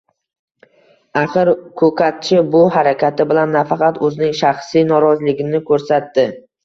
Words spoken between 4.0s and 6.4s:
o‘zining shaxsiy noroziligini ko‘rsatdi